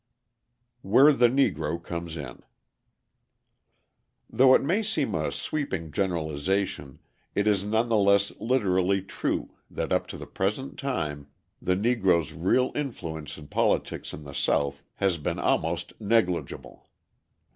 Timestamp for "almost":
15.37-15.93